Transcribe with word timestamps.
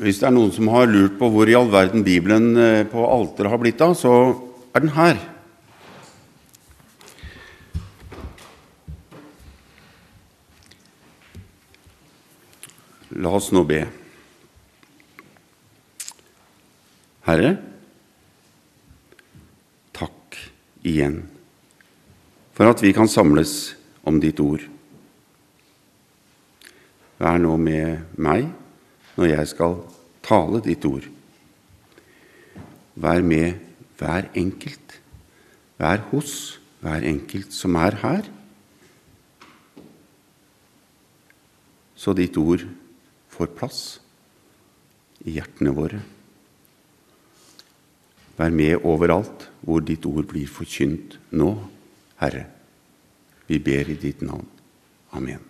Hvis 0.00 0.20
det 0.20 0.28
er 0.30 0.32
noen 0.32 0.52
som 0.54 0.70
har 0.72 0.88
lurt 0.88 1.18
på 1.20 1.28
hvor 1.28 1.50
i 1.50 1.56
all 1.58 1.68
verden 1.72 2.04
Bibelen 2.06 2.54
eh, 2.56 2.86
på 2.88 3.04
alteret 3.04 3.52
har 3.52 3.60
blitt 3.60 3.82
av, 3.84 3.92
så 3.98 4.14
er 4.72 4.84
den 4.84 4.94
her. 4.96 5.20
La 13.20 13.34
oss 13.36 13.50
nå 13.52 13.64
be. 13.68 13.82
Herre, 17.28 17.52
takk 19.92 20.40
igjen 20.86 21.20
for 22.56 22.68
at 22.72 22.80
vi 22.84 22.94
kan 22.96 23.08
samles 23.08 23.74
om 24.08 24.18
ditt 24.22 24.40
ord. 24.40 24.64
Vær 27.20 27.36
nå 27.40 27.56
med 27.60 28.16
meg 28.16 28.46
når 29.18 29.32
jeg 29.34 29.48
skal 29.50 29.76
tale 30.24 30.62
ditt 30.64 30.84
ord. 30.88 31.04
Vær 33.00 33.20
med 33.24 33.60
hver 34.00 34.30
enkelt, 34.36 34.96
vær 35.76 36.00
hos 36.12 36.60
hver 36.80 37.04
enkelt 37.04 37.52
som 37.52 37.76
er 37.76 37.98
her, 38.00 38.30
så 42.00 42.14
ditt 42.16 42.38
ord 42.40 42.64
får 43.28 43.52
plass 43.58 43.82
i 45.28 45.36
hjertene 45.36 45.74
våre. 45.76 46.00
Vær 48.40 48.56
med 48.56 48.88
overalt 48.88 49.50
hvor 49.60 49.84
ditt 49.84 50.08
ord 50.08 50.24
blir 50.32 50.48
forkynt 50.48 51.18
nå, 51.36 51.52
Herre. 52.24 52.46
Vi 53.50 53.60
ber 53.60 53.92
i 53.92 54.00
ditt 54.00 54.24
navn. 54.24 54.48
Amen. 55.12 55.49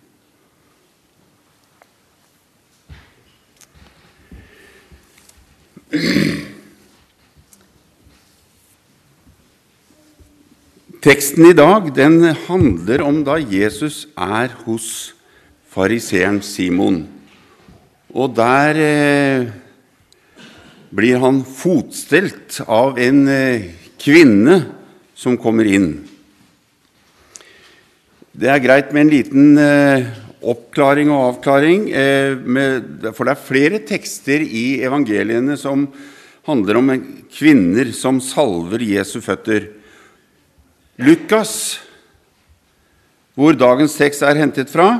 Teksten 11.01 11.47
i 11.49 11.55
dag 11.57 11.87
den 11.97 12.19
handler 12.45 13.01
om 13.01 13.23
da 13.25 13.39
Jesus 13.41 14.03
er 14.13 14.51
hos 14.67 15.15
fariseeren 15.73 16.37
Simon. 16.45 16.99
Og 18.13 18.35
der 18.37 18.77
eh, 18.77 19.47
blir 20.93 21.17
han 21.23 21.39
fotstelt 21.41 22.59
av 22.67 23.01
en 23.01 23.23
eh, 23.33 23.65
kvinne 23.97 24.59
som 25.17 25.41
kommer 25.41 25.65
inn. 25.65 25.89
Det 28.29 28.53
er 28.53 28.61
greit 28.61 28.93
med 28.93 29.07
en 29.07 29.13
liten 29.15 29.57
eh, 29.57 30.05
oppklaring 30.53 31.09
og 31.09 31.31
avklaring, 31.31 31.89
eh, 31.97 32.37
med, 32.37 33.09
for 33.17 33.25
det 33.25 33.39
er 33.39 33.49
flere 33.49 33.83
tekster 33.89 34.45
i 34.45 34.83
evangeliene 34.85 35.57
som 35.57 35.89
handler 36.45 36.77
om 36.77 36.97
kvinner 37.33 37.89
som 37.89 38.21
salver 38.21 38.85
Jesu 38.85 39.17
føtter. 39.17 39.80
Lukas, 41.01 41.79
hvor 43.33 43.55
dagens 43.57 43.95
tekst 43.97 44.21
er 44.21 44.37
hentet 44.37 44.69
fra, 44.69 44.99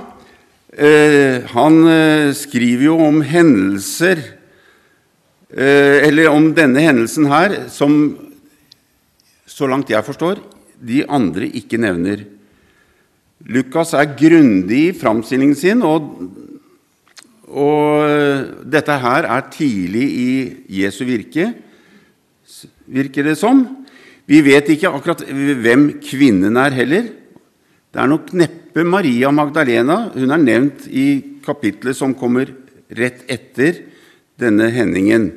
eh, 0.73 1.43
han 1.51 1.75
eh, 1.91 2.31
skriver 2.33 2.87
jo 2.87 2.95
om 3.05 3.19
hendelser 3.21 4.17
eh, 5.53 6.07
Eller 6.07 6.31
om 6.31 6.47
denne 6.57 6.81
hendelsen 6.81 7.27
her, 7.29 7.53
som 7.69 8.17
så 9.45 9.69
langt 9.69 9.91
jeg 9.93 10.01
forstår, 10.07 10.41
de 10.81 11.03
andre 11.05 11.45
ikke 11.45 11.77
nevner. 11.77 12.23
Lukas 13.45 13.93
er 13.93 14.15
grundig 14.17 14.81
i 14.87 14.95
framstillingen 14.97 15.59
sin, 15.59 15.83
og, 15.85 16.07
og 17.45 18.65
dette 18.65 18.97
her 19.05 19.29
er 19.29 19.45
tidlig 19.53 20.07
i 20.09 20.31
Jesu 20.81 21.03
virke, 21.05 21.51
virker 22.89 23.29
det 23.29 23.37
som. 23.37 23.67
Vi 24.31 24.39
vet 24.45 24.69
ikke 24.71 24.93
akkurat 24.95 25.25
hvem 25.27 25.89
kvinnen 25.99 26.55
er 26.55 26.71
heller. 26.71 27.09
Det 27.91 27.99
er 27.99 28.07
nok 28.07 28.31
neppe 28.39 28.85
Maria 28.87 29.27
Magdalena. 29.35 30.05
Hun 30.13 30.31
er 30.31 30.39
nevnt 30.39 30.85
i 30.87 31.07
kapitlet 31.43 31.97
som 31.97 32.15
kommer 32.15 32.53
rett 32.95 33.25
etter 33.31 33.81
denne 34.39 34.69
hendingen. 34.71 35.27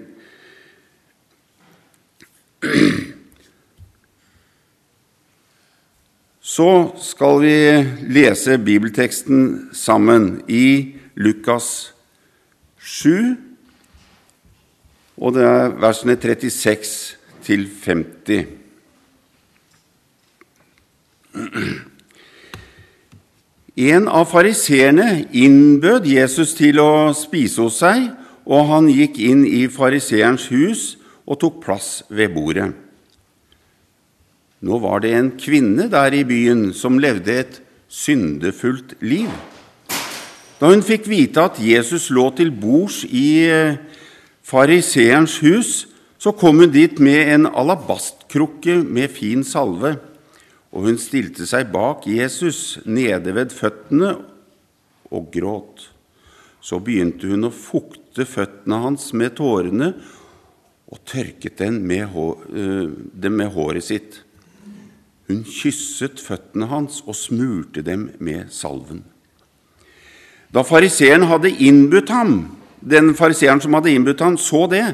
Så 6.44 6.70
skal 7.02 7.40
vi 7.42 7.54
lese 8.14 8.60
bibelteksten 8.62 9.72
sammen 9.74 10.36
i 10.46 10.94
Lukas 11.18 11.90
7, 12.78 13.34
og 15.18 15.34
det 15.34 15.46
er 15.48 15.72
versene 15.82 16.14
36 16.20 17.16
til 17.42 17.66
50. 17.82 18.63
En 23.74 24.06
av 24.06 24.28
fariseerne 24.30 25.24
innbød 25.34 26.06
Jesus 26.06 26.54
til 26.54 26.78
å 26.78 27.10
spise 27.18 27.64
hos 27.64 27.80
seg, 27.82 28.06
og 28.46 28.68
han 28.70 28.86
gikk 28.92 29.18
inn 29.18 29.42
i 29.48 29.64
fariseerens 29.72 30.46
hus 30.52 30.82
og 31.26 31.40
tok 31.42 31.58
plass 31.64 32.04
ved 32.06 32.34
bordet. 32.36 32.68
Nå 34.64 34.78
var 34.80 35.02
det 35.02 35.10
en 35.16 35.32
kvinne 35.40 35.88
der 35.92 36.14
i 36.14 36.22
byen 36.28 36.68
som 36.76 37.00
levde 37.02 37.34
et 37.34 37.58
syndefullt 37.90 38.94
liv. 39.02 39.32
Da 40.60 40.70
hun 40.70 40.84
fikk 40.86 41.08
vite 41.10 41.42
at 41.42 41.58
Jesus 41.60 42.12
lå 42.14 42.30
til 42.38 42.54
bords 42.54 43.02
i 43.04 43.44
eh, 43.50 43.76
fariseerens 44.46 45.40
hus, 45.42 45.88
så 46.16 46.32
kom 46.32 46.62
hun 46.62 46.72
dit 46.72 47.00
med 47.02 47.34
en 47.34 47.50
alabastkrukke 47.50 48.78
med 48.86 49.10
fin 49.12 49.42
salve 49.44 49.96
og 50.74 50.88
hun 50.88 50.98
stilte 50.98 51.46
seg 51.46 51.70
bak 51.72 52.08
Jesus 52.10 52.80
nede 52.82 53.34
ved 53.36 53.54
føttene 53.54 54.16
og 55.14 55.28
gråt. 55.34 55.88
Så 56.64 56.80
begynte 56.82 57.30
hun 57.30 57.46
å 57.46 57.54
fukte 57.54 58.26
føttene 58.26 58.80
hans 58.82 59.12
med 59.14 59.36
tårene 59.38 59.92
og 60.90 61.00
tørket 61.06 61.60
dem 61.62 61.78
med, 61.86 62.10
dem 62.50 63.38
med 63.38 63.52
håret 63.54 63.86
sitt. 63.86 64.18
Hun 65.30 65.44
kysset 65.46 66.18
føttene 66.20 66.66
hans 66.72 67.00
og 67.06 67.14
smurte 67.16 67.84
dem 67.86 68.08
med 68.18 68.50
salven. 68.52 69.04
Da 70.54 70.66
fariseeren 70.66 71.28
hadde 71.30 71.54
innbudt 71.66 72.10
ham, 72.14 72.34
den 72.82 73.14
fariseeren 73.18 73.62
som 73.62 73.74
hadde 73.78 73.94
innbudt 73.94 74.22
ham, 74.22 74.36
så 74.38 74.66
det, 74.70 74.84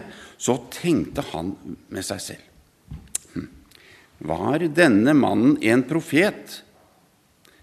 så 0.40 0.60
tenkte 0.72 1.24
han 1.32 1.54
med 1.88 2.04
seg 2.06 2.22
selv. 2.28 2.49
Var 4.20 4.66
denne 4.76 5.14
mannen 5.16 5.56
en 5.64 5.82
profet, 5.88 6.60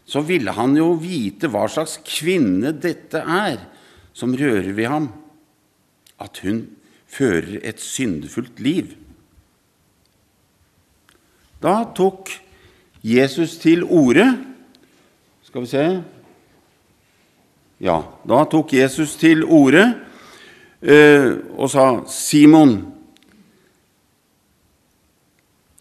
så 0.07 0.23
ville 0.25 0.53
han 0.55 0.73
jo 0.77 0.93
vite 0.97 1.49
hva 1.51 1.67
slags 1.69 1.99
kvinne 2.07 2.71
dette 2.73 3.21
er 3.21 3.59
som 4.17 4.33
rører 4.33 4.71
ved 4.73 4.89
ham, 4.89 5.09
at 6.17 6.41
hun 6.41 6.63
fører 7.05 7.59
et 7.61 7.81
syndefullt 7.83 8.61
liv. 8.63 8.95
Da 11.61 11.83
tok 11.97 12.31
Jesus 13.05 13.57
til 13.61 13.83
orde. 13.83 14.25
Skal 15.45 15.61
vi 15.61 15.71
se. 15.71 15.85
Ja, 17.83 18.01
da 18.25 18.43
tok 18.49 18.73
Jesus 18.73 19.15
til 19.21 19.43
orde 19.45 19.85
eh, 20.81 21.37
og 21.53 21.69
sa, 21.69 22.01
'Simon' 22.09 22.96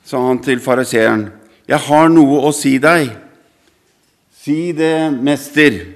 sa 0.06 0.22
han 0.28 0.38
til 0.42 0.62
fariseeren, 0.62 1.30
'Jeg 1.66 1.78
har 1.88 2.08
noe 2.08 2.46
å 2.46 2.52
si 2.54 2.78
deg.' 2.78 3.10
'Si 4.30 4.72
det, 4.72 5.10
mester', 5.10 5.86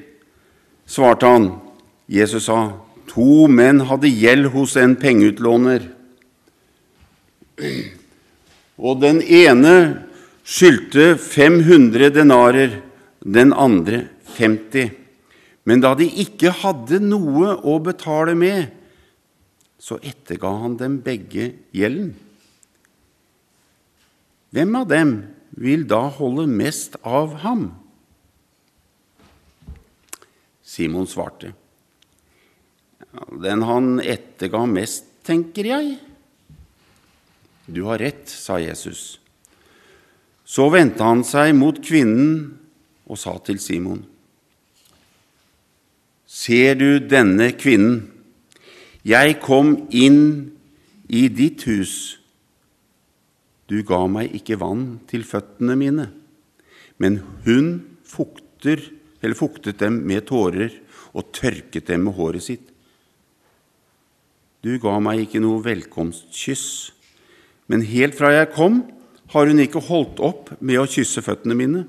svarte 0.87 1.27
han. 1.27 1.61
Jesus 2.09 2.45
sa, 2.51 2.73
'To 3.07 3.47
menn 3.47 3.87
hadde 3.87 4.11
gjeld 4.11 4.51
hos 4.51 4.77
en 4.77 4.97
pengeutlåner.' 4.97 5.89
Og 8.79 9.01
den 9.01 9.23
ene 9.23 10.03
skyldte 10.43 11.15
500 11.19 12.11
denarer, 12.11 12.81
den 13.23 13.53
andre 13.53 14.09
50. 14.37 14.91
Men 15.65 15.81
da 15.81 15.95
de 15.95 16.09
ikke 16.09 16.51
hadde 16.51 16.99
noe 17.05 17.53
å 17.63 17.79
betale 17.85 18.35
med, 18.35 18.73
så 19.79 20.01
etterga 20.03 20.49
han 20.63 20.77
dem 20.81 20.99
begge 21.05 21.53
gjelden. 21.77 22.17
Hvem 24.51 24.77
av 24.79 24.89
dem 24.91 25.15
vil 25.59 25.87
da 25.89 26.03
holde 26.15 26.47
mest 26.51 26.97
av 27.07 27.37
ham? 27.45 27.69
Simon 30.67 31.09
svarte. 31.11 31.53
Den 33.43 33.65
han 33.67 33.99
etterga 34.03 34.63
mest, 34.71 35.07
tenker 35.27 35.67
jeg. 35.67 35.97
Du 37.71 37.85
har 37.87 37.99
rett, 38.03 38.27
sa 38.31 38.59
Jesus. 38.63 39.19
Så 40.47 40.69
vendte 40.71 41.07
han 41.07 41.23
seg 41.27 41.53
mot 41.59 41.79
kvinnen 41.83 42.57
og 43.11 43.19
sa 43.19 43.37
til 43.43 43.59
Simon.: 43.63 44.03
ser 46.31 46.75
du 46.79 46.99
denne 47.03 47.51
kvinnen? 47.59 48.07
Jeg 49.03 49.41
kom 49.43 49.75
inn 49.91 50.53
i 51.09 51.27
ditt 51.33 51.65
hus. 51.67 52.20
Du 53.71 53.79
ga 53.87 54.03
meg 54.11 54.33
ikke 54.35 54.59
vann 54.59 54.99
til 55.07 55.23
føttene 55.23 55.77
mine, 55.79 56.09
men 56.99 57.21
hun 57.47 57.69
fukter, 58.03 58.83
fuktet 59.39 59.79
dem 59.79 60.01
med 60.09 60.27
tårer 60.27 60.75
og 61.15 61.31
tørket 61.37 61.87
dem 61.93 62.09
med 62.09 62.17
håret 62.17 62.47
sitt. 62.49 62.65
Du 64.61 64.75
ga 64.83 64.97
meg 65.01 65.23
ikke 65.23 65.41
noe 65.45 65.63
velkomstkyss, 65.63 66.67
men 67.71 67.87
helt 67.87 68.19
fra 68.19 68.33
jeg 68.35 68.51
kom, 68.57 68.83
har 69.31 69.47
hun 69.47 69.63
ikke 69.63 69.85
holdt 69.87 70.19
opp 70.19 70.51
med 70.59 70.81
å 70.81 70.89
kysse 70.91 71.23
føttene 71.23 71.55
mine. 71.55 71.85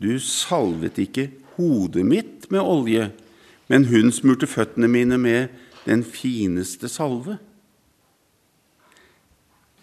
Du 0.00 0.16
salvet 0.24 0.96
ikke 1.04 1.28
hodet 1.58 2.06
mitt 2.08 2.48
med 2.48 2.64
olje, 2.64 3.10
men 3.68 3.84
hun 3.92 4.08
smurte 4.08 4.48
føttene 4.48 4.88
mine 4.88 5.20
med 5.20 5.52
den 5.84 6.00
fineste 6.06 6.88
salve. 6.88 7.36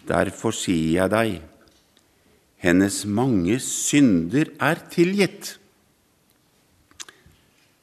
Derfor 0.07 0.55
sier 0.55 1.01
jeg 1.01 1.11
deg, 1.11 1.37
hennes 2.63 3.03
mange 3.05 3.59
synder 3.63 4.49
er 4.63 4.79
tilgitt. 4.91 5.57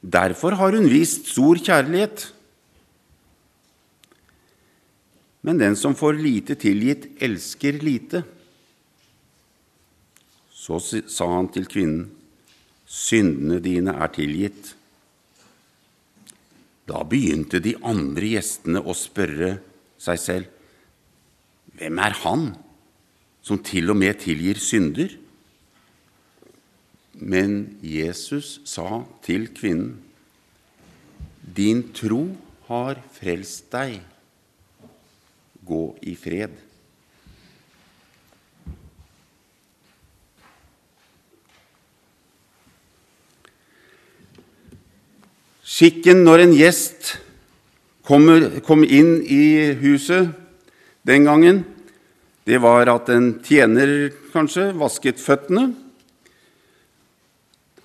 Derfor 0.01 0.57
har 0.59 0.75
hun 0.77 0.89
vist 0.89 1.31
stor 1.31 1.59
kjærlighet. 1.61 2.27
Men 5.45 5.61
den 5.61 5.77
som 5.77 5.95
får 5.97 6.17
lite 6.17 6.57
tilgitt, 6.57 7.07
elsker 7.21 7.77
lite. 7.81 8.23
Så 10.49 10.79
sa 10.81 11.29
han 11.29 11.51
til 11.53 11.67
kvinnen, 11.69 12.07
syndene 12.85 13.59
dine 13.61 13.93
er 14.01 14.09
tilgitt. 14.13 14.73
Da 16.89 17.01
begynte 17.05 17.61
de 17.61 17.75
andre 17.85 18.33
gjestene 18.35 18.81
å 18.81 18.93
spørre 18.97 19.55
seg 20.01 20.21
selv, 20.21 20.54
hvem 21.75 21.99
er 21.99 22.15
han 22.23 22.49
som 23.45 23.59
til 23.63 23.91
og 23.91 23.99
med 23.99 24.19
tilgir 24.23 24.59
synder? 24.61 25.11
Men 27.15 27.77
Jesus 27.83 28.59
sa 28.67 29.03
til 29.23 29.47
kvinnen, 29.55 29.95
din 31.55 31.83
tro 31.95 32.27
har 32.67 32.99
frelst 33.15 33.69
deg. 33.71 33.99
Gå 35.65 35.83
i 36.03 36.15
fred. 36.19 36.55
Skikken 45.75 46.23
når 46.23 46.43
en 46.45 46.55
gjest 46.55 47.15
kommer, 48.05 48.59
kom 48.63 48.83
inn 48.85 49.17
i 49.23 49.73
huset 49.81 50.31
den 51.05 51.27
gangen, 51.27 51.63
det 52.45 52.57
var 52.61 52.89
at 52.89 53.09
en 53.13 53.35
tjener 53.45 54.09
kanskje 54.33 54.71
vasket 54.77 55.21
føttene. 55.21 55.67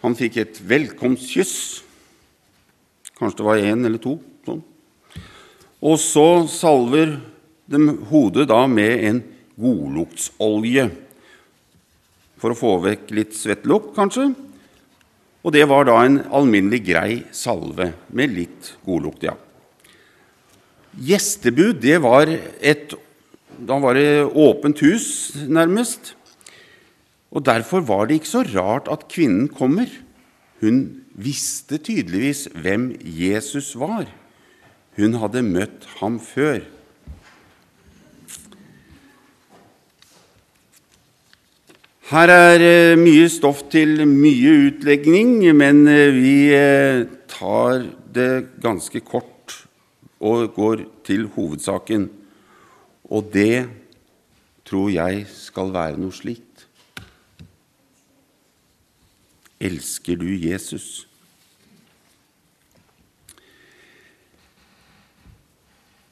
Han 0.00 0.16
fikk 0.16 0.38
et 0.40 0.60
velkomstkyss. 0.64 1.54
Kanskje 3.20 3.42
det 3.42 3.46
var 3.46 3.60
én 3.60 3.84
eller 3.84 4.00
to. 4.00 4.16
Sånn. 4.48 4.62
Og 5.84 6.00
så 6.00 6.28
salver 6.48 7.18
de 7.70 7.94
hodet 8.08 8.48
da 8.48 8.62
med 8.68 9.04
en 9.10 9.20
godluktsolje 9.60 10.88
for 12.40 12.54
å 12.54 12.56
få 12.56 12.72
vekk 12.86 13.12
litt 13.16 13.36
svettlukt, 13.36 13.92
kanskje. 13.96 14.30
Og 15.44 15.52
det 15.52 15.66
var 15.68 15.84
da 15.88 15.98
en 16.04 16.18
alminnelig 16.36 16.80
grei 16.88 17.20
salve 17.36 17.90
med 18.16 18.32
litt 18.32 18.74
godlukt, 18.84 19.28
ja. 19.28 19.36
Gjestebud, 21.00 21.78
det 21.84 22.00
var 22.02 22.28
et 22.32 22.96
Da 23.60 23.76
var 23.76 23.94
det 23.98 24.24
åpent 24.24 24.80
hus, 24.80 25.36
nærmest. 25.48 26.14
Og 27.30 27.44
derfor 27.44 27.84
var 27.84 28.06
det 28.06 28.20
ikke 28.20 28.32
så 28.32 28.42
rart 28.54 28.88
at 28.90 29.06
kvinnen 29.12 29.48
kommer. 29.52 29.86
Hun 30.60 31.02
visste 31.12 31.78
tydeligvis 31.78 32.48
hvem 32.56 32.94
Jesus 33.04 33.74
var. 33.78 34.08
Hun 34.96 35.18
hadde 35.20 35.42
møtt 35.44 35.86
ham 36.00 36.16
før. 36.20 36.64
Her 42.10 42.32
er 42.34 42.64
eh, 42.66 42.98
mye 42.98 43.28
stoff 43.30 43.60
til 43.70 44.00
mye 44.08 44.54
utlegning, 44.66 45.36
men 45.54 45.84
eh, 45.86 46.08
vi 46.10 46.38
eh, 46.56 47.04
tar 47.30 47.84
det 48.10 48.58
ganske 48.64 49.04
kort 49.06 49.60
og 50.18 50.50
går 50.56 50.82
til 51.06 51.28
hovedsaken. 51.36 52.08
Og 53.10 53.30
det 53.34 53.68
tror 54.68 54.90
jeg 54.94 55.24
skal 55.34 55.72
være 55.74 55.98
noe 55.98 56.14
slikt. 56.14 56.66
Elsker 59.60 60.16
du 60.20 60.28
Jesus? 60.30 61.06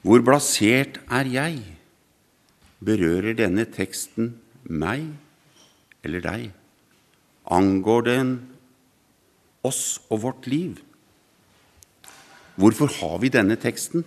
Hvor 0.03 0.21
blasert 0.25 1.01
er 1.11 1.31
jeg? 1.31 1.63
Berører 2.85 3.35
denne 3.39 3.65
teksten 3.69 4.35
meg? 4.63 5.09
eller 6.05 6.23
deg? 6.25 6.45
Angår 7.51 8.05
den 8.07 8.35
oss 9.67 9.99
og 10.09 10.23
vårt 10.23 10.47
liv? 10.51 10.79
Hvorfor 12.59 12.91
har 13.01 13.19
vi 13.23 13.31
denne 13.33 13.57
teksten? 13.61 14.05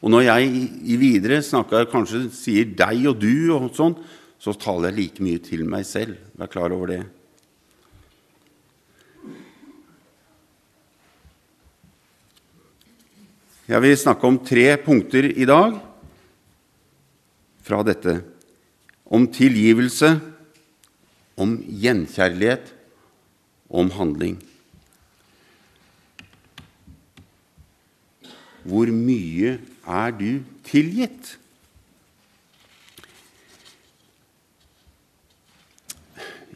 Og 0.00 0.12
når 0.12 0.24
jeg 0.24 0.50
i 0.88 0.96
videre 0.96 1.42
snakker, 1.44 1.88
kanskje 1.92 2.30
sier 2.32 2.64
'deg' 2.64 3.08
og 3.10 3.20
'du', 3.20 3.52
og 3.52 3.74
sånn, 3.76 3.96
så 4.40 4.56
taler 4.56 4.88
jeg 4.88 4.96
like 4.96 5.22
mye 5.22 5.38
til 5.38 5.64
meg 5.68 5.84
selv. 5.84 6.16
Vær 6.36 6.48
klar 6.48 6.72
over 6.72 6.86
det. 6.88 7.02
Jeg 13.68 13.82
vil 13.84 13.96
snakke 13.96 14.26
om 14.26 14.38
tre 14.42 14.76
punkter 14.82 15.28
i 15.30 15.44
dag 15.46 15.76
fra 17.62 17.84
dette 17.86 18.16
om 19.06 19.28
tilgivelse, 19.30 20.16
om 21.38 21.52
gjenkjærlighet, 21.62 22.72
om 23.70 23.92
handling. 23.94 24.40
Hvor 28.64 28.90
mye 28.92 29.58
er 29.86 30.16
du 30.16 30.42
tilgitt? 30.66 31.36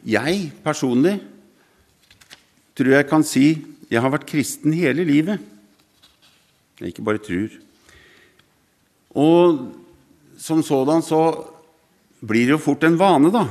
Jeg 0.05 0.51
personlig 0.61 1.17
tror 2.77 2.93
jeg 2.93 3.07
kan 3.09 3.23
si 3.25 3.47
jeg 3.89 4.01
har 4.01 4.11
vært 4.13 4.27
kristen 4.29 4.73
hele 4.75 5.05
livet. 5.05 5.41
Jeg 6.79 6.91
ikke 6.91 7.05
bare 7.05 7.21
tror. 7.23 7.53
Og 9.15 9.61
som 10.41 10.63
sådan 10.65 11.05
så 11.05 11.21
blir 12.25 12.49
det 12.49 12.55
jo 12.57 12.61
fort 12.61 12.83
en 12.83 12.97
vane, 12.99 13.31
da. 13.31 13.45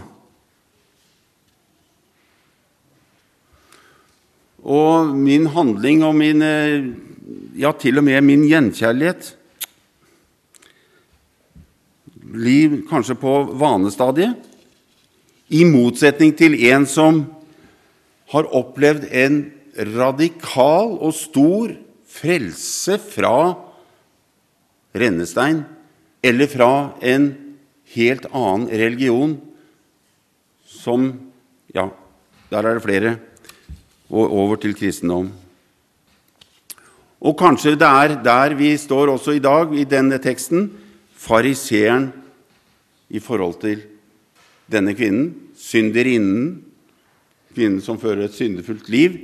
Og 4.65 5.15
min 5.17 5.47
handling 5.53 6.05
og 6.05 6.15
min 6.17 6.45
Ja, 7.55 7.71
til 7.79 8.01
og 8.01 8.05
med 8.07 8.19
min 8.27 8.43
gjenkjærlighet 8.51 9.29
blir 12.35 12.81
kanskje 12.89 13.15
på 13.21 13.35
vanestadiet, 13.61 14.35
i 15.55 15.63
motsetning 15.69 16.33
til 16.35 16.57
en 16.73 16.87
som 16.89 17.21
har 18.33 18.49
opplevd 18.59 19.07
en 19.15 19.37
radikal 19.95 20.97
og 20.99 21.15
stor 21.15 21.77
frelse 22.11 22.97
fra 22.99 23.37
rennestein 24.99 25.63
eller 26.25 26.51
fra 26.51 26.73
en 27.07 27.29
helt 27.95 28.27
annen 28.33 28.67
religion 28.73 29.39
som 30.67 31.13
Ja, 31.75 31.89
der 32.51 32.63
er 32.63 32.77
det 32.77 32.83
flere. 32.85 33.17
Og 34.15 34.31
over 34.31 34.57
til 34.63 34.77
kristendom. 34.79 35.33
Og 37.25 37.37
kanskje 37.41 37.73
det 37.81 37.89
er 37.89 38.19
der 38.21 38.55
vi 38.59 38.75
står 38.77 39.15
også 39.15 39.39
i 39.39 39.43
dag, 39.43 39.73
i 39.73 39.87
denne 39.89 40.19
teksten, 40.21 40.69
fariseeren 41.17 42.11
i 43.09 43.21
forhold 43.23 43.57
til 43.63 43.81
denne 44.71 44.93
kvinnen, 44.97 45.31
synderinnen, 45.57 46.59
kvinnen 47.55 47.81
som 47.85 48.01
fører 48.01 48.27
et 48.27 48.37
syndefullt 48.37 48.91
liv. 48.93 49.17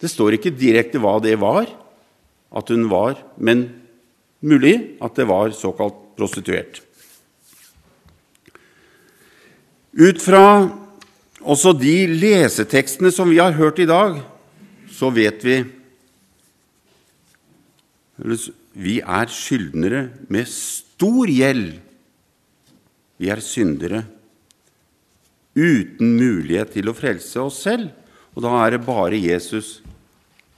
Det 0.00 0.10
står 0.10 0.36
ikke 0.36 0.52
direkte 0.52 1.00
hva 1.00 1.16
det 1.22 1.38
var, 1.40 1.68
at 2.54 2.70
hun 2.70 2.90
var, 2.90 3.16
men 3.40 3.68
mulig 4.44 4.98
at 5.02 5.16
det 5.16 5.26
var 5.30 5.54
såkalt 5.56 5.96
prostituert. 6.18 6.82
Ut 9.94 10.20
fra 10.20 10.44
også 11.40 11.72
de 11.78 12.04
lesetekstene 12.10 13.12
som 13.14 13.30
vi 13.30 13.40
har 13.40 13.54
hørt 13.56 13.80
i 13.80 13.88
dag, 13.88 14.18
så 14.90 15.08
vet 15.14 15.40
vi 15.46 15.62
Vi 18.18 19.00
er 19.00 19.30
skyldnere 19.32 20.06
med 20.30 20.46
stor 20.50 21.30
gjeld. 21.30 21.74
Vi 23.18 23.30
er 23.30 23.42
syndere 23.42 24.04
uten 25.54 26.14
mulighet 26.18 26.74
til 26.74 26.90
å 26.90 26.96
frelse 26.96 27.42
oss 27.42 27.62
selv. 27.66 27.90
Og 28.34 28.42
da 28.42 28.54
er 28.64 28.74
det 28.74 28.86
bare 28.86 29.18
Jesus, 29.18 29.80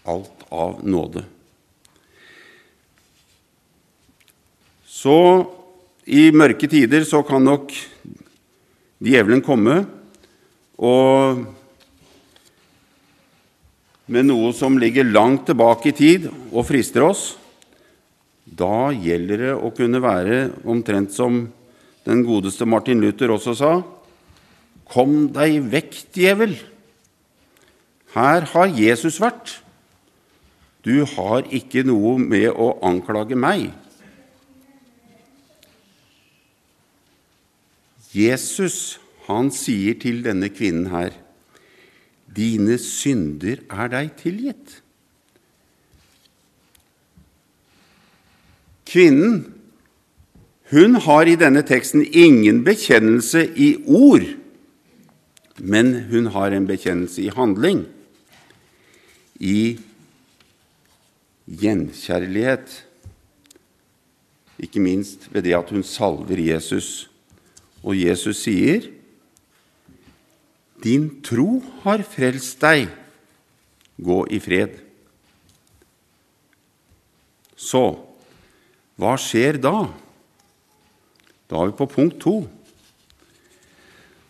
alt 0.08 0.46
av 0.52 0.80
nåde. 0.84 1.24
Så 4.86 5.16
i 6.08 6.30
mørke 6.32 6.68
tider 6.70 7.04
så 7.04 7.20
kan 7.26 7.44
nok 7.44 7.72
djevelen 9.04 9.42
komme 9.44 9.82
og 10.76 11.44
med 14.06 14.28
noe 14.28 14.52
som 14.54 14.78
ligger 14.78 15.08
langt 15.08 15.48
tilbake 15.48 15.90
i 15.90 15.96
tid 15.96 16.28
og 16.52 16.64
frister 16.68 17.04
oss. 17.08 17.34
Da 18.56 18.88
gjelder 18.94 19.42
det 19.42 19.52
å 19.58 19.72
kunne 19.76 20.00
være 20.00 20.38
omtrent 20.64 21.12
som 21.12 21.44
den 22.06 22.22
godeste 22.24 22.66
Martin 22.68 23.02
Luther 23.02 23.34
også 23.34 23.56
sa 23.58 23.72
Kom 24.86 25.26
deg 25.34 25.64
vekk, 25.72 25.96
djevel! 26.14 26.54
Her 28.14 28.46
har 28.52 28.70
Jesus 28.70 29.18
vært. 29.20 29.56
Du 30.86 31.02
har 31.16 31.42
ikke 31.50 31.82
noe 31.84 32.14
med 32.22 32.46
å 32.54 32.70
anklage 32.86 33.34
meg. 33.34 33.66
Jesus, 38.14 38.96
han 39.26 39.50
sier 39.52 39.98
til 40.00 40.22
denne 40.24 40.48
kvinnen 40.54 40.86
her, 40.94 41.10
dine 42.36 42.78
synder 42.80 43.66
er 43.66 43.90
deg 43.92 44.14
tilgitt. 44.22 44.78
Kvinnen, 48.86 49.52
hun 50.70 50.98
har 51.02 51.26
i 51.26 51.36
denne 51.38 51.62
teksten 51.66 52.04
ingen 52.06 52.62
bekjennelse 52.66 53.44
i 53.54 53.76
ord, 53.86 54.24
men 55.58 55.92
hun 56.10 56.30
har 56.34 56.54
en 56.54 56.66
bekjennelse 56.68 57.22
i 57.22 57.32
handling 57.34 57.84
i 59.38 59.76
gjenkjærlighet, 61.46 62.82
ikke 64.58 64.80
minst 64.80 65.28
ved 65.30 65.44
det 65.46 65.54
at 65.56 65.70
hun 65.70 65.84
salver 65.84 66.40
Jesus. 66.40 67.10
Og 67.82 67.94
Jesus 67.94 68.42
sier, 68.42 68.88
'Din 70.82 71.20
tro 71.22 71.62
har 71.82 72.02
frelst 72.02 72.60
deg. 72.60 72.88
Gå 74.02 74.26
i 74.30 74.38
fred.' 74.40 74.80
Så 77.56 78.05
hva 78.96 79.16
skjer 79.20 79.58
da? 79.60 79.86
Da 81.46 81.60
er 81.60 81.70
vi 81.70 81.78
på 81.78 81.88
punkt 81.90 82.18
to. 82.22 82.38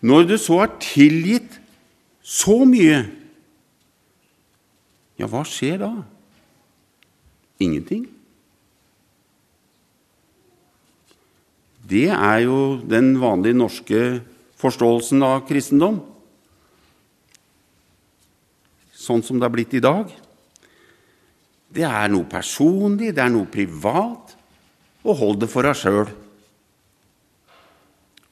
Når 0.07 0.27
du 0.29 0.37
så 0.39 0.61
er 0.65 0.75
tilgitt 0.83 1.61
så 2.27 2.61
mye 2.69 3.05
ja, 5.17 5.25
hva 5.31 5.41
skjer 5.49 5.81
da? 5.81 5.91
Ingenting. 7.65 8.05
Det 11.87 12.11
er 12.13 12.43
jo 12.45 12.77
den 12.85 13.15
vanlige 13.23 13.57
norske 13.57 14.03
forståelsen 14.61 15.25
av 15.25 15.45
kristendom, 15.49 16.03
sånn 18.97 19.23
som 19.25 19.41
det 19.41 19.47
er 19.47 19.55
blitt 19.55 19.77
i 19.79 19.85
dag. 19.85 20.11
Det 21.73 21.85
er 21.87 22.11
noe 22.13 22.29
personlig, 22.29 23.15
det 23.15 23.23
er 23.25 23.33
noe 23.33 23.49
privat, 23.49 24.36
og 25.07 25.21
hold 25.21 25.43
det 25.43 25.51
for 25.51 25.67
deg 25.67 25.79
sjøl. 25.79 26.09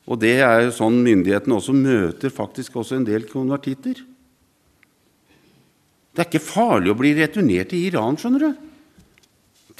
Og 0.04 0.20
det 0.20 0.34
er 0.44 0.66
jo 0.66 0.74
sånn 0.76 0.98
myndighetene 1.04 1.56
også 1.56 1.72
møter 1.76 2.32
faktisk 2.34 2.76
også 2.80 2.98
en 2.98 3.06
del 3.08 3.24
konvertitter. 3.30 4.02
Det 6.14 6.22
er 6.22 6.28
ikke 6.28 6.44
farlig 6.44 6.92
å 6.92 6.98
bli 6.98 7.14
returnert 7.16 7.72
til 7.72 7.86
Iran, 7.88 8.18
skjønner 8.20 8.44
du. 8.44 8.50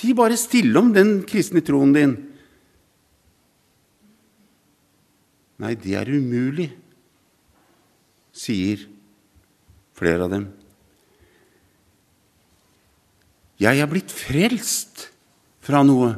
De 0.00 0.14
bare 0.16 0.38
stille 0.40 0.80
om 0.80 0.90
den 0.94 1.20
kristne 1.28 1.62
troen 1.62 1.92
din. 1.94 2.14
Nei, 5.62 5.76
det 5.78 5.94
er 5.94 6.10
umulig, 6.10 6.72
sier 8.34 8.82
flere 9.94 10.26
av 10.26 10.32
dem. 10.32 10.48
Jeg 13.62 13.78
er 13.78 13.90
blitt 13.90 14.10
frelst 14.10 15.06
fra 15.64 15.84
noe, 15.86 16.16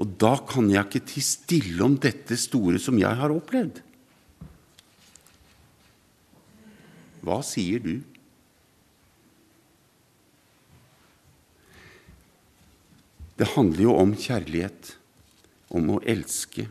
og 0.00 0.16
da 0.20 0.32
kan 0.48 0.70
jeg 0.72 0.86
ikke 0.86 1.06
tie 1.10 1.24
stille 1.24 1.84
om 1.84 1.98
dette 2.00 2.38
store 2.40 2.80
som 2.80 2.96
jeg 2.96 3.20
har 3.20 3.32
opplevd. 3.34 3.82
Hva 7.20 7.42
sier 7.44 7.82
du? 7.84 7.98
Det 13.36 13.48
handler 13.54 13.84
jo 13.86 13.98
om 14.00 14.16
kjærlighet, 14.16 14.94
om 15.72 15.92
å 15.94 16.00
elske, 16.08 16.66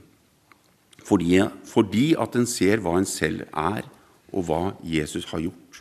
fordi, 1.06 1.40
fordi 1.66 2.10
at 2.20 2.36
en 2.38 2.50
ser 2.50 2.82
hva 2.84 2.98
en 3.00 3.08
selv 3.10 3.46
er, 3.48 3.86
og 4.30 4.46
hva 4.46 4.60
Jesus 4.86 5.26
har 5.32 5.42
gjort 5.42 5.80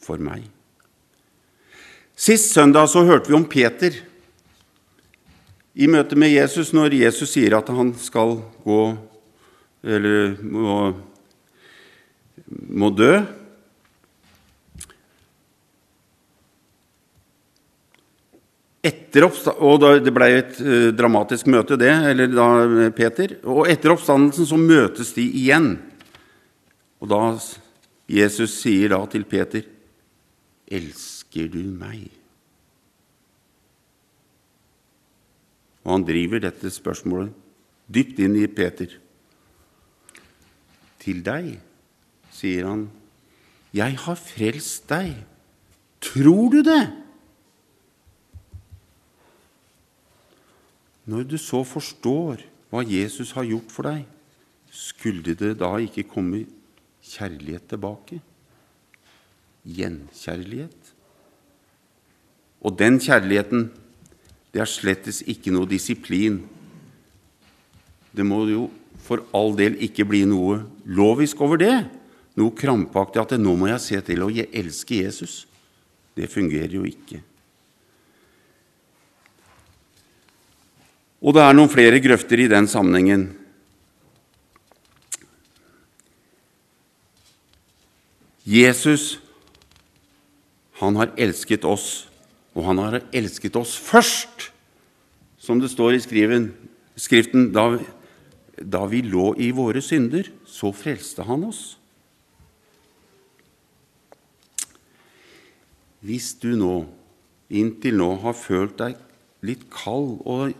for 0.00 0.20
meg. 0.22 0.46
Sist 2.16 2.54
søndag 2.54 2.88
så 2.92 3.02
hørte 3.08 3.32
vi 3.32 3.36
om 3.36 3.48
Peter 3.48 3.96
i 5.80 5.88
møte 5.88 6.16
med 6.18 6.32
Jesus, 6.32 6.74
når 6.76 6.92
Jesus 6.98 7.32
sier 7.32 7.56
at 7.56 7.70
han 7.72 7.94
skal 7.96 8.36
gå 8.64 8.80
eller 9.80 10.34
må, 10.44 10.74
må 12.68 12.90
dø. 12.92 13.14
Etter 18.80 19.26
og 19.28 19.82
Det 20.04 20.12
ble 20.14 20.28
et 20.36 20.60
uh, 20.64 20.90
dramatisk 20.96 21.48
møte, 21.52 21.80
det, 21.80 21.92
eller 22.12 22.30
da 22.32 22.50
Peter. 22.96 23.38
Og 23.48 23.66
etter 23.68 23.96
oppstandelsen 23.96 24.48
så 24.48 24.60
møtes 24.60 25.12
de 25.16 25.24
igjen. 25.24 25.74
Og 27.00 27.08
da 27.08 27.24
Jesus 28.10 28.60
sier 28.60 28.92
da 28.92 29.04
til 29.08 29.24
Peter, 29.24 29.64
'Elsker 30.70 31.48
du 31.50 31.62
meg?' 31.64 32.19
Og 35.90 35.96
han 35.96 36.06
driver 36.06 36.38
dette 36.38 36.70
spørsmålet 36.70 37.32
dypt 37.90 38.20
inn 38.22 38.36
i 38.38 38.46
Peter. 38.46 38.92
Til 41.02 41.24
deg, 41.26 41.56
sier 42.30 42.68
han, 42.68 42.90
'Jeg 43.74 43.96
har 43.98 44.14
frelst 44.14 44.86
deg. 44.88 45.16
Tror 46.00 46.50
du 46.54 46.62
det?' 46.62 46.92
Når 51.06 51.22
du 51.26 51.36
så 51.38 51.64
forstår 51.64 52.44
hva 52.70 52.86
Jesus 52.86 53.32
har 53.32 53.42
gjort 53.42 53.72
for 53.72 53.82
deg, 53.82 54.06
skulle 54.70 55.34
det 55.34 55.58
da 55.58 55.74
ikke 55.76 56.06
komme 56.06 56.46
kjærlighet 57.02 57.66
tilbake? 57.66 58.20
Gjenkjærlighet? 59.66 60.94
Og 62.62 62.78
den 62.78 63.00
kjærligheten, 63.00 63.72
det 64.50 64.62
er 64.62 64.68
slettes 64.68 65.22
ikke 65.30 65.52
noe 65.54 65.68
disiplin. 65.70 66.40
Det 68.10 68.26
må 68.26 68.42
jo 68.50 68.66
for 69.06 69.22
all 69.34 69.54
del 69.58 69.78
ikke 69.82 70.06
bli 70.06 70.24
noe 70.28 70.60
lovisk 70.86 71.40
over 71.42 71.60
det. 71.60 71.76
Noe 72.38 72.54
krampaktig 72.54 73.22
at 73.22 73.34
det, 73.34 73.40
'nå 73.40 73.56
må 73.56 73.70
jeg 73.70 73.80
se 73.80 74.00
til 74.00 74.22
å 74.22 74.30
elske 74.30 75.02
Jesus'. 75.02 75.46
Det 76.14 76.30
fungerer 76.30 76.74
jo 76.74 76.84
ikke. 76.84 77.22
Og 81.22 81.34
det 81.34 81.42
er 81.42 81.52
noen 81.52 81.68
flere 81.68 82.00
grøfter 82.00 82.40
i 82.40 82.48
den 82.48 82.66
sammenhengen. 82.66 83.36
Jesus, 88.44 89.20
han 90.80 90.96
har 90.96 91.12
elsket 91.16 91.64
oss, 91.64 92.09
og 92.56 92.66
han 92.66 92.80
har 92.82 93.00
elsket 93.14 93.56
oss 93.58 93.76
først, 93.78 94.50
som 95.40 95.60
det 95.62 95.70
står 95.72 95.96
i 95.96 96.02
skriven, 96.04 96.50
Skriften. 97.00 97.50
Da, 97.54 97.78
da 98.60 98.84
vi 98.90 99.02
lå 99.06 99.30
i 99.40 99.50
våre 99.56 99.80
synder, 99.80 100.28
så 100.44 100.72
frelste 100.76 101.24
han 101.24 101.46
oss. 101.48 101.62
Hvis 106.04 106.32
du 106.40 106.52
nå, 106.56 106.74
inntil 107.52 107.96
nå, 108.00 108.10
har 108.24 108.36
følt 108.36 108.78
deg 108.80 108.98
litt 109.44 109.64
kald 109.72 110.20
og 110.28 110.52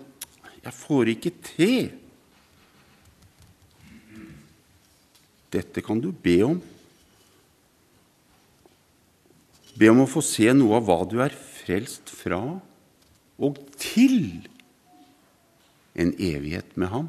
'Jeg 0.60 0.74
får 0.76 1.08
ikke 1.08 1.32
til'. 1.44 1.92
Dette 5.50 5.80
kan 5.80 6.00
du 6.00 6.12
be 6.12 6.42
om 6.44 6.60
Be 9.76 9.88
om 9.88 10.02
å 10.02 10.06
få 10.06 10.20
se 10.20 10.52
noe 10.52 10.76
av 10.76 10.84
hva 10.84 11.08
du 11.08 11.22
er 11.24 11.32
frelst 11.70 12.10
fra 12.10 12.58
og 13.38 13.58
til 13.78 14.42
en 15.94 16.10
evighet 16.18 16.74
med 16.74 16.90
ham. 16.90 17.08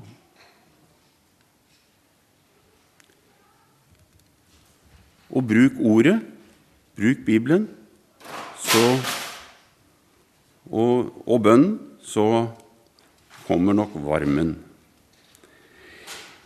Og 5.31 5.47
bruk 5.47 5.79
ordet, 5.79 6.19
bruk 6.95 7.25
Bibelen, 7.25 7.69
så, 8.61 8.85
og, 10.69 11.09
og 11.25 11.43
bønnen, 11.43 11.79
så 12.01 12.47
kommer 13.47 13.73
nok 13.73 13.95
varmen. 13.95 14.53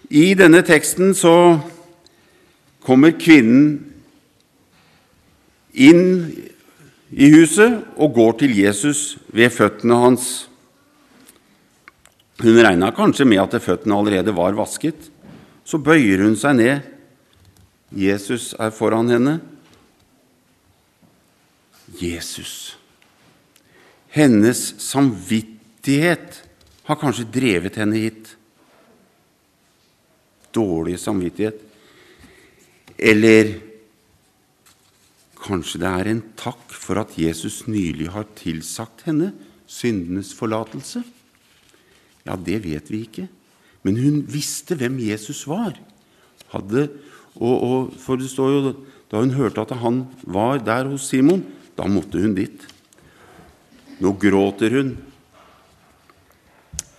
I 0.10 0.34
denne 0.38 0.62
teksten 0.64 1.16
så 1.18 1.36
kommer 2.86 3.18
kvinnen 3.20 3.80
inn 5.74 6.06
i 7.16 7.30
huset 7.32 7.80
og 7.96 8.12
går 8.16 8.34
til 8.42 8.58
Jesus 8.60 9.16
ved 9.32 9.54
føttene 9.56 9.96
hans. 10.02 10.26
Hun 12.44 12.60
regna 12.60 12.92
kanskje 12.92 13.28
med 13.28 13.40
at 13.40 13.56
føttene 13.64 13.96
allerede 13.96 14.36
var 14.36 14.58
vasket. 14.58 15.08
Så 15.64 15.80
bøyer 15.80 16.26
hun 16.26 16.36
seg 16.38 16.58
ned. 16.60 16.90
Jesus 17.96 18.52
er 18.60 18.74
foran 18.76 19.14
henne. 19.14 19.38
Jesus. 21.96 22.76
Hennes 24.12 24.74
samvittighet 24.84 26.42
har 26.90 27.00
kanskje 27.00 27.30
drevet 27.32 27.80
henne 27.80 28.02
hit. 28.04 28.34
Dårlig 30.56 31.00
samvittighet. 31.00 31.64
Eller 33.00 33.56
kanskje 35.46 35.82
det 35.84 35.90
er 35.90 36.10
en 36.10 36.24
takk 36.40 36.74
for 36.74 37.00
at 37.02 37.14
Jesus 37.20 37.64
nylig 37.70 38.10
har 38.14 38.28
tilsagt 38.38 39.06
henne 39.06 39.32
syndenes 39.70 40.34
forlatelse? 40.38 41.04
Ja, 42.25 42.36
det 42.36 42.64
vet 42.66 42.90
vi 42.90 43.04
ikke. 43.06 43.28
Men 43.86 44.00
hun 44.02 44.24
visste 44.25 44.78
hvem 44.80 44.98
Jesus 45.04 45.44
var. 45.46 45.78
Hadde, 46.50 46.88
og, 47.38 47.56
og, 47.56 47.96
for 48.02 48.18
det 48.18 48.32
står 48.34 48.54
jo, 48.54 48.75
Da 49.06 49.20
hun 49.22 49.36
hørte 49.38 49.62
at 49.62 49.70
han 49.78 50.00
var 50.25 50.58
der 50.66 50.88
hos 50.90 51.06
Simon, 51.12 51.44
da 51.78 51.86
måtte 51.86 52.18
hun 52.18 52.34
dit. 52.34 52.64
Nå 54.02 54.16
gråter 54.18 54.74
hun. 54.74 54.96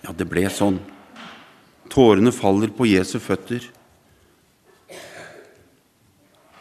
Ja, 0.06 0.14
det 0.14 0.28
ble 0.30 0.46
sånn. 0.46 0.78
Tårene 1.90 2.30
faller 2.30 2.70
på 2.70 2.86
Jesu 2.86 3.18
føtter. 3.18 3.66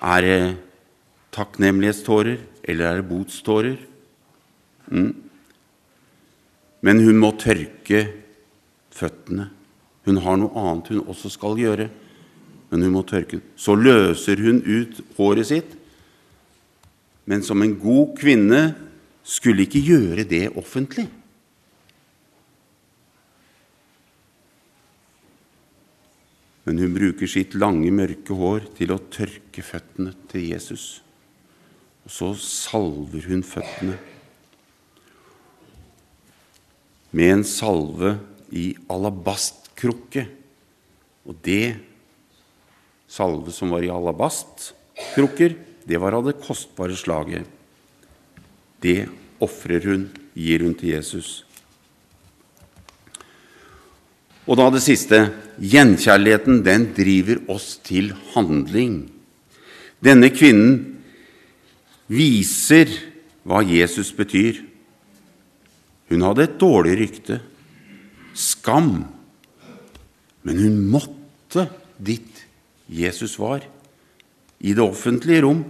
Er 0.02 0.26
det 0.26 0.40
takknemlighetstårer, 1.36 2.40
eller 2.64 2.88
er 2.88 3.02
det 3.02 3.10
botstårer? 3.10 3.78
Mm. 4.88 5.12
Men 6.86 7.02
hun 7.02 7.20
må 7.20 7.32
tørke 7.42 8.06
føttene. 8.96 9.50
Hun 10.06 10.22
har 10.22 10.38
noe 10.38 10.54
annet 10.62 10.92
hun 10.94 11.08
også 11.10 11.32
skal 11.34 11.58
gjøre, 11.60 11.90
men 12.70 12.86
hun 12.86 12.94
må 12.94 13.04
tørke. 13.08 13.42
Så 13.58 13.76
løser 13.78 14.42
hun 14.42 14.62
ut 14.64 15.02
håret 15.18 15.50
sitt, 15.50 15.76
men 17.26 17.42
som 17.42 17.62
en 17.66 17.74
god 17.82 18.14
kvinne 18.20 18.64
skulle 19.26 19.66
ikke 19.66 19.82
gjøre 19.82 20.28
det 20.30 20.44
offentlig. 20.54 21.08
Men 26.66 26.82
hun 26.82 26.94
bruker 26.94 27.30
sitt 27.30 27.58
lange, 27.58 27.92
mørke 27.94 28.38
hår 28.38 28.70
til 28.78 28.94
å 28.94 29.02
tørke 29.14 29.66
føttene 29.66 30.14
til 30.30 30.48
Jesus. 30.54 31.05
Og 32.06 32.14
så 32.14 32.30
salver 32.38 33.26
hun 33.32 33.42
føttene 33.46 33.98
med 37.16 37.32
en 37.32 37.46
salve 37.48 38.18
i 38.54 38.74
alabastkrukke. 38.92 40.26
Og 41.26 41.38
det 41.46 41.78
salve 43.10 43.54
som 43.56 43.72
var 43.74 43.86
i 43.86 43.92
alabastkrukker, 43.94 45.56
det 45.86 46.02
var 46.02 46.18
av 46.18 46.28
det 46.28 46.38
kostbare 46.44 46.98
slaget. 46.98 47.48
Det 48.82 49.06
ofrer 49.42 49.88
hun, 49.88 50.10
gir 50.36 50.66
hun 50.66 50.76
til 50.78 50.94
Jesus. 50.94 51.46
Og 54.46 54.60
da 54.60 54.68
det 54.70 54.84
siste 54.86 55.24
gjenkjærligheten, 55.58 56.60
den 56.66 56.92
driver 56.94 57.40
oss 57.50 57.80
til 57.86 58.12
handling. 58.36 59.08
Denne 60.04 60.30
kvinnen 60.30 60.95
viser 62.12 62.92
hva 63.46 63.62
Jesus 63.66 64.12
betyr. 64.16 64.62
Hun 66.10 66.26
hadde 66.26 66.46
et 66.46 66.58
dårlig 66.62 66.98
rykte, 67.00 67.40
skam, 68.36 69.06
men 70.46 70.62
hun 70.62 70.78
måtte 70.92 71.68
dit 71.98 72.44
Jesus 72.92 73.38
var, 73.42 73.64
i 74.62 74.74
det 74.76 74.84
offentlige 74.84 75.46
rom, 75.46 75.64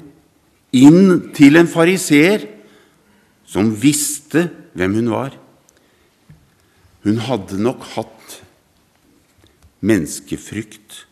inn 0.75 1.31
til 1.35 1.55
en 1.59 1.69
fariseer 1.71 2.49
som 3.47 3.71
visste 3.79 4.49
hvem 4.75 4.97
hun 4.99 5.11
var. 5.13 5.35
Hun 7.05 7.21
hadde 7.21 7.61
nok 7.61 7.85
hatt 7.93 8.39
menneskefrykt 9.85 11.03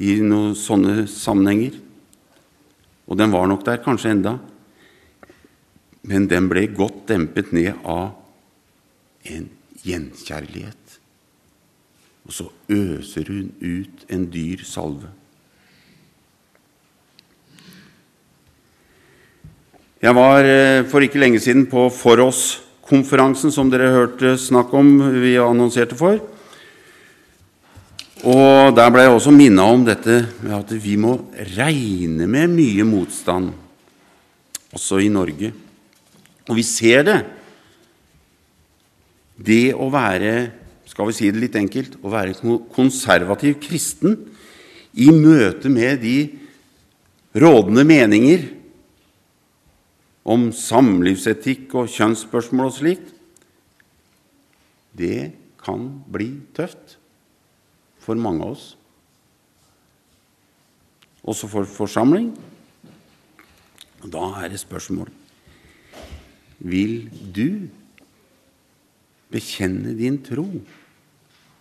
i 0.00 0.18
noen 0.22 0.54
sånne 0.58 1.06
sammenhenger. 1.10 1.78
Og 3.10 3.18
den 3.18 3.32
var 3.34 3.48
nok 3.50 3.64
der 3.66 3.82
kanskje 3.82 4.14
enda, 4.14 4.36
men 6.06 6.28
den 6.30 6.46
ble 6.48 6.68
godt 6.72 7.08
dempet 7.10 7.50
ned 7.52 7.74
av 7.84 8.14
en 9.28 9.48
gjenkjærlighet. 9.84 10.98
Og 12.28 12.36
så 12.36 12.46
øser 12.70 13.26
hun 13.32 13.50
ut 13.58 14.04
en 14.12 14.28
dyr 14.30 14.62
salve. 14.64 15.10
Jeg 20.00 20.16
var 20.16 20.46
eh, 20.48 20.86
for 20.88 21.04
ikke 21.04 21.20
lenge 21.20 21.42
siden 21.42 21.66
på 21.68 21.88
For 21.92 22.22
oss-konferansen, 22.24 23.52
som 23.52 23.68
dere 23.68 23.90
hørte 23.92 24.38
snakk 24.40 24.72
om 24.72 24.94
vi 25.20 25.34
annonserte 25.36 25.98
for. 25.98 26.22
Og 28.20 28.76
Der 28.76 28.90
ble 28.92 29.06
jeg 29.06 29.14
også 29.14 29.32
minna 29.32 29.64
om 29.72 29.84
dette 29.86 30.18
med 30.42 30.52
at 30.52 30.72
vi 30.76 30.96
må 31.00 31.14
regne 31.56 32.26
med 32.28 32.52
mye 32.52 32.84
motstand, 32.84 33.48
også 34.76 35.00
i 35.00 35.08
Norge. 35.08 35.52
Og 36.50 36.58
vi 36.58 36.64
ser 36.66 37.06
det. 37.08 37.20
Det 39.40 39.72
å 39.72 39.88
være, 39.88 40.34
skal 40.84 41.08
vi 41.08 41.16
si 41.16 41.30
det 41.32 41.40
litt 41.46 41.56
enkelt, 41.56 41.96
å 42.04 42.12
være 42.12 42.36
konservativ 42.76 43.56
kristen 43.64 44.18
i 45.00 45.08
møte 45.14 45.72
med 45.72 46.04
de 46.04 46.18
rådende 47.40 47.86
meninger 47.88 48.46
om 50.28 50.50
samlivsetikk 50.52 51.72
og 51.72 51.88
kjønnsspørsmål 51.88 52.68
og 52.68 52.76
slikt, 52.76 53.12
det 54.92 55.30
kan 55.64 55.88
bli 56.10 56.34
tøft 56.52 56.99
for 58.00 58.18
mange 58.18 58.44
av 58.44 58.54
oss. 58.56 58.66
Også 61.28 61.48
for 61.52 61.68
forsamling. 61.68 62.32
Da 64.00 64.22
er 64.40 64.48
det 64.48 64.60
spørsmål 64.62 65.10
Vil 66.64 67.10
du 67.36 67.68
bekjenne 69.30 69.92
din 69.96 70.16
tro, 70.24 70.46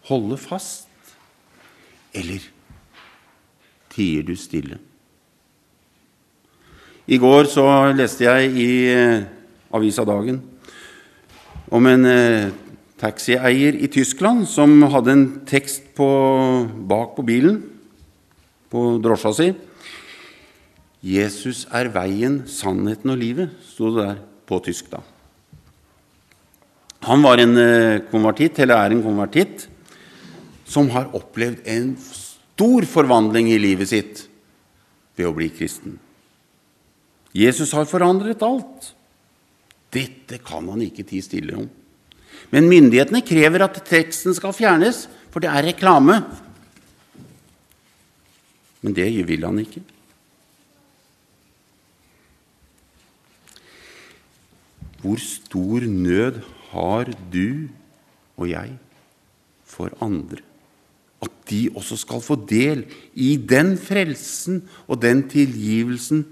holde 0.07 0.37
fast, 0.39 0.87
eller 2.15 2.43
tier 3.91 4.23
du 4.23 4.33
stille? 4.39 4.79
I 7.07 7.17
går 7.17 7.47
så 7.51 7.65
leste 7.95 8.25
jeg 8.25 8.49
i 8.55 8.71
eh, 8.93 9.27
avisa 9.73 10.03
Dagen 10.05 10.41
om 11.73 11.87
en 11.89 12.05
eh, 12.05 12.51
taxieier 12.99 13.77
i 13.79 13.87
Tyskland 13.91 14.47
som 14.51 14.81
hadde 14.91 15.13
en 15.15 15.25
tekst 15.47 15.93
på, 15.97 16.07
bak 16.89 17.15
på 17.15 17.25
bilen, 17.25 17.61
på 18.69 18.99
drosja 19.01 19.33
si. 19.35 19.49
'Jesus 20.99 21.63
er 21.71 21.87
veien, 21.95 22.43
sannheten 22.43 23.13
og 23.13 23.21
livet', 23.21 23.55
sto 23.63 23.93
det 23.95 24.03
der 24.03 24.17
på 24.49 24.59
tysk 24.65 24.89
da. 24.91 24.99
Han 27.07 27.23
var 27.23 27.39
en 27.39 27.55
eh, 27.55 28.01
konvertitt, 28.11 28.59
eller 28.59 28.75
er 28.75 28.91
en 28.91 29.03
konvertitt, 29.05 29.69
som 30.67 30.89
har 30.91 31.07
opplevd 31.15 31.63
en 31.71 31.93
stor 31.95 32.83
forvandling 32.83 33.47
i 33.53 33.61
livet 33.61 33.89
sitt 33.89 34.25
ved 35.15 35.29
å 35.29 35.35
bli 35.35 35.47
kristen. 35.55 35.95
Jesus 37.31 37.71
har 37.77 37.87
forandret 37.87 38.43
alt. 38.43 38.91
Dette 39.89 40.41
kan 40.43 40.67
han 40.67 40.83
ikke 40.83 41.07
tie 41.07 41.23
stille 41.23 41.55
om. 41.63 41.69
Men 42.49 42.69
myndighetene 42.71 43.21
krever 43.25 43.67
at 43.67 43.77
teksten 43.87 44.35
skal 44.37 44.55
fjernes, 44.55 45.05
for 45.29 45.43
det 45.43 45.51
er 45.51 45.69
reklame. 45.69 46.21
Men 48.81 48.95
det 48.95 49.11
vil 49.27 49.45
han 49.45 49.59
ikke. 49.61 49.83
hvor 55.01 55.19
stor 55.21 55.85
nød 55.87 56.41
har 56.71 57.11
du 57.33 57.69
og 58.37 58.49
jeg 58.49 58.75
for 59.63 59.91
andre? 60.03 60.43
At 61.23 61.31
de 61.49 61.67
også 61.75 61.97
skal 61.99 62.21
få 62.23 62.35
del 62.47 62.85
i 63.13 63.35
den 63.37 63.75
frelsen 63.77 64.61
og 64.87 65.01
den 65.01 65.25
tilgivelsen 65.29 66.23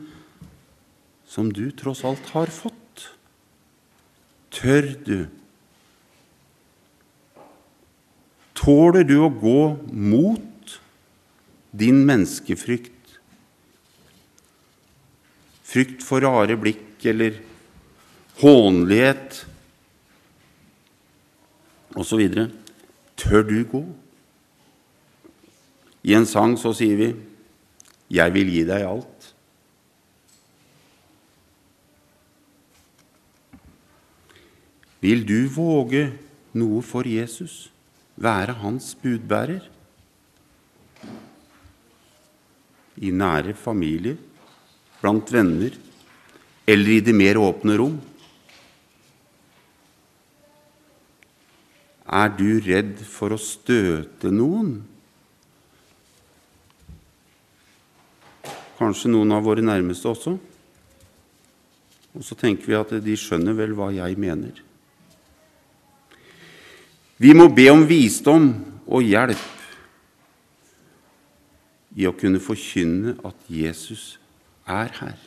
som 1.28 1.52
du 1.52 1.70
tross 1.76 2.06
alt 2.08 2.32
har 2.32 2.52
fått. 2.52 3.08
Tør 4.52 4.94
du? 5.04 5.18
Tåler 8.58 9.06
du 9.06 9.20
å 9.22 9.30
gå 9.30 9.62
mot 9.94 10.78
din 11.78 12.02
menneskefrykt? 12.08 12.94
Frykt 15.68 16.02
for 16.06 16.24
rare 16.26 16.58
blikk 16.58 17.06
eller 17.06 17.38
hånlighet 18.42 19.44
osv. 21.98 22.24
Tør 23.18 23.46
du 23.46 23.58
gå? 23.70 23.84
I 26.08 26.16
en 26.18 26.26
sang 26.30 26.58
så 26.58 26.74
sier 26.74 26.98
vi 26.98 27.10
'Jeg 28.10 28.34
vil 28.34 28.50
gi 28.50 28.64
deg 28.64 28.86
alt'. 28.88 29.34
Vil 35.02 35.26
du 35.28 35.48
våge 35.48 36.14
noe 36.54 36.82
for 36.82 37.04
Jesus, 37.04 37.70
være 38.18 38.58
hans 38.62 38.94
budbærer? 39.02 39.64
I 42.98 43.12
nære 43.14 43.54
familie, 43.54 44.18
blant 45.02 45.30
venner 45.34 45.76
eller 46.68 46.98
i 46.98 47.00
det 47.06 47.16
mer 47.16 47.38
åpne 47.40 47.78
rom? 47.80 47.98
Er 52.08 52.30
du 52.34 52.60
redd 52.64 53.02
for 53.04 53.36
å 53.36 53.40
støte 53.40 54.32
noen? 54.32 54.78
Kanskje 58.78 59.12
noen 59.12 59.34
av 59.36 59.44
våre 59.46 59.64
nærmeste 59.66 60.10
også? 60.10 60.38
Og 62.18 62.24
så 62.26 62.38
tenker 62.40 62.72
vi 62.72 62.78
at 62.78 62.96
de 63.04 63.18
skjønner 63.20 63.58
vel 63.58 63.76
hva 63.78 63.92
jeg 63.94 64.18
mener. 64.20 64.64
Vi 67.18 67.34
må 67.34 67.48
be 67.50 67.66
om 67.74 67.82
visdom 67.90 68.52
og 68.86 69.06
hjelp 69.06 69.46
i 71.98 72.06
å 72.06 72.14
kunne 72.14 72.42
forkynne 72.42 73.16
at 73.26 73.48
Jesus 73.50 74.20
er 74.70 74.92
her, 75.00 75.18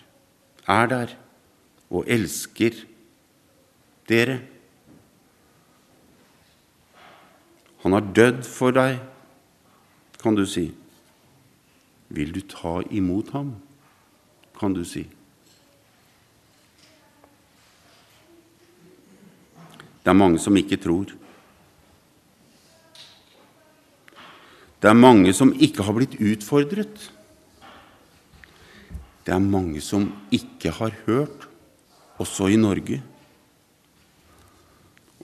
er 0.70 0.90
der 0.92 1.14
og 1.90 2.06
elsker 2.06 2.76
dere. 4.06 4.38
Han 7.82 7.96
har 7.96 8.12
dødd 8.14 8.44
for 8.46 8.76
deg, 8.76 9.00
kan 10.22 10.36
du 10.38 10.44
si. 10.46 10.68
Vil 12.10 12.30
du 12.34 12.42
ta 12.46 12.80
imot 12.94 13.32
ham, 13.34 13.56
kan 14.60 14.76
du 14.76 14.84
si. 14.86 15.02
Det 20.00 20.12
er 20.12 20.16
mange 20.16 20.38
som 20.38 20.56
ikke 20.56 20.78
tror. 20.80 21.10
Det 24.80 24.88
er 24.88 24.96
mange 24.96 25.32
som 25.36 25.52
ikke 25.52 25.84
har 25.84 25.96
blitt 25.96 26.16
utfordret. 26.16 27.10
Det 29.26 29.34
er 29.34 29.42
mange 29.44 29.82
som 29.84 30.08
ikke 30.32 30.72
har 30.72 30.94
hørt, 31.04 31.44
også 32.20 32.48
i 32.48 32.56
Norge. 32.56 33.02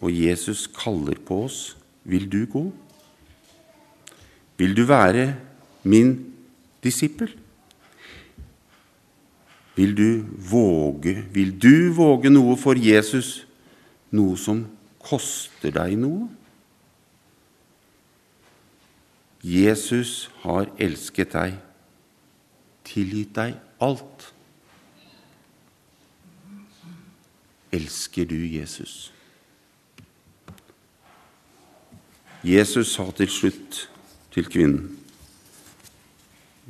Og 0.05 0.13
Jesus 0.13 0.67
kaller 0.69 1.17
på 1.25 1.45
oss. 1.47 1.77
Vil 2.05 2.29
du 2.31 2.45
gå? 2.47 2.69
Vil 4.61 4.77
du 4.77 4.85
være 4.89 5.35
min 5.83 6.13
disippel? 6.85 7.33
Vil 9.77 9.97
du 9.97 10.25
våge, 10.51 11.25
vil 11.33 11.51
du 11.61 11.93
våge 11.93 12.31
noe 12.33 12.57
for 12.57 12.79
Jesus, 12.81 13.45
noe 14.13 14.37
som 14.41 14.63
koster 15.05 15.75
deg 15.75 15.99
noe? 16.01 16.29
Jesus 19.47 20.27
har 20.43 20.67
elsket 20.83 21.31
deg, 21.37 21.59
tilgitt 22.87 23.37
deg 23.37 23.55
alt. 23.79 24.25
Elsker 27.77 28.27
du 28.27 28.41
Jesus? 28.43 29.13
Jesus 32.47 32.97
sa 32.97 33.07
til 33.15 33.31
slutt 33.31 33.81
til 34.35 34.51
kvinnen, 34.51 34.91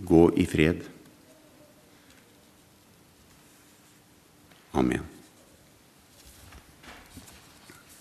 gå 0.04 0.22
i 0.36 0.44
fred. 0.48 0.84
Amen. 4.76 5.15